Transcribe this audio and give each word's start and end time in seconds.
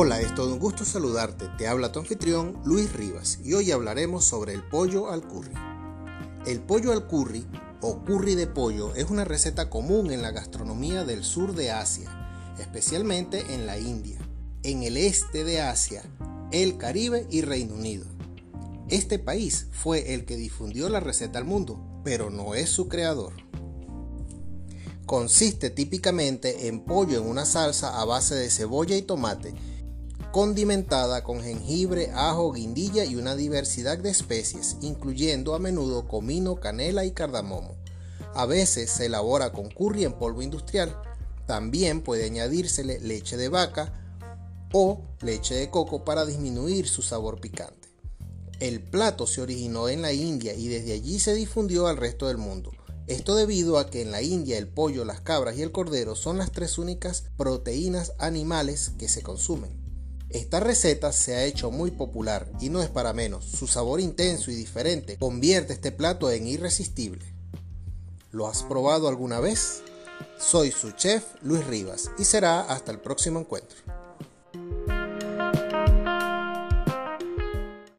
Hola, 0.00 0.20
es 0.20 0.32
todo 0.32 0.52
un 0.52 0.60
gusto 0.60 0.84
saludarte. 0.84 1.48
Te 1.58 1.66
habla 1.66 1.90
tu 1.90 1.98
anfitrión 1.98 2.60
Luis 2.64 2.92
Rivas 2.92 3.40
y 3.42 3.54
hoy 3.54 3.72
hablaremos 3.72 4.24
sobre 4.24 4.54
el 4.54 4.62
pollo 4.62 5.10
al 5.10 5.26
curry. 5.26 5.52
El 6.46 6.60
pollo 6.60 6.92
al 6.92 7.08
curry 7.08 7.44
o 7.80 8.04
curry 8.04 8.36
de 8.36 8.46
pollo 8.46 8.94
es 8.94 9.10
una 9.10 9.24
receta 9.24 9.68
común 9.68 10.12
en 10.12 10.22
la 10.22 10.30
gastronomía 10.30 11.02
del 11.02 11.24
sur 11.24 11.52
de 11.52 11.72
Asia, 11.72 12.54
especialmente 12.60 13.52
en 13.52 13.66
la 13.66 13.76
India, 13.76 14.20
en 14.62 14.84
el 14.84 14.96
este 14.96 15.42
de 15.42 15.62
Asia, 15.62 16.04
el 16.52 16.78
Caribe 16.78 17.26
y 17.28 17.40
Reino 17.40 17.74
Unido. 17.74 18.06
Este 18.88 19.18
país 19.18 19.66
fue 19.72 20.14
el 20.14 20.26
que 20.26 20.36
difundió 20.36 20.88
la 20.88 21.00
receta 21.00 21.40
al 21.40 21.44
mundo, 21.44 22.00
pero 22.04 22.30
no 22.30 22.54
es 22.54 22.70
su 22.70 22.86
creador. 22.86 23.32
Consiste 25.06 25.70
típicamente 25.70 26.68
en 26.68 26.84
pollo 26.84 27.18
en 27.18 27.26
una 27.26 27.46
salsa 27.46 28.00
a 28.00 28.04
base 28.04 28.36
de 28.36 28.48
cebolla 28.48 28.94
y 28.94 29.02
tomate 29.02 29.54
condimentada 30.32 31.24
con 31.24 31.40
jengibre, 31.40 32.10
ajo, 32.14 32.52
guindilla 32.52 33.04
y 33.04 33.16
una 33.16 33.34
diversidad 33.34 33.98
de 33.98 34.10
especies, 34.10 34.76
incluyendo 34.82 35.54
a 35.54 35.58
menudo 35.58 36.06
comino, 36.06 36.56
canela 36.56 37.04
y 37.04 37.12
cardamomo. 37.12 37.76
A 38.34 38.46
veces 38.46 38.90
se 38.90 39.06
elabora 39.06 39.52
con 39.52 39.70
curry 39.70 40.04
en 40.04 40.12
polvo 40.12 40.42
industrial. 40.42 40.94
También 41.46 42.02
puede 42.02 42.26
añadírsele 42.26 43.00
leche 43.00 43.36
de 43.36 43.48
vaca 43.48 43.92
o 44.72 45.00
leche 45.22 45.54
de 45.54 45.70
coco 45.70 46.04
para 46.04 46.26
disminuir 46.26 46.88
su 46.88 47.02
sabor 47.02 47.40
picante. 47.40 47.88
El 48.60 48.82
plato 48.82 49.26
se 49.26 49.40
originó 49.40 49.88
en 49.88 50.02
la 50.02 50.12
India 50.12 50.54
y 50.54 50.68
desde 50.68 50.92
allí 50.92 51.20
se 51.20 51.34
difundió 51.34 51.86
al 51.86 51.96
resto 51.96 52.26
del 52.26 52.38
mundo. 52.38 52.72
Esto 53.06 53.34
debido 53.34 53.78
a 53.78 53.88
que 53.88 54.02
en 54.02 54.10
la 54.10 54.20
India 54.20 54.58
el 54.58 54.68
pollo, 54.68 55.06
las 55.06 55.22
cabras 55.22 55.56
y 55.56 55.62
el 55.62 55.72
cordero 55.72 56.14
son 56.14 56.36
las 56.36 56.52
tres 56.52 56.76
únicas 56.76 57.24
proteínas 57.38 58.12
animales 58.18 58.90
que 58.98 59.08
se 59.08 59.22
consumen. 59.22 59.87
Esta 60.30 60.60
receta 60.60 61.10
se 61.10 61.36
ha 61.36 61.44
hecho 61.44 61.70
muy 61.70 61.90
popular 61.90 62.50
y 62.60 62.68
no 62.68 62.82
es 62.82 62.90
para 62.90 63.14
menos, 63.14 63.46
su 63.46 63.66
sabor 63.66 63.98
intenso 63.98 64.50
y 64.50 64.54
diferente 64.54 65.16
convierte 65.16 65.72
este 65.72 65.90
plato 65.90 66.30
en 66.30 66.46
irresistible. 66.46 67.24
¿Lo 68.30 68.46
has 68.46 68.62
probado 68.62 69.08
alguna 69.08 69.40
vez? 69.40 69.82
Soy 70.38 70.70
su 70.70 70.90
chef 70.92 71.24
Luis 71.40 71.66
Rivas 71.66 72.10
y 72.18 72.24
será 72.24 72.60
hasta 72.60 72.92
el 72.92 73.00
próximo 73.00 73.40
encuentro. 73.40 73.78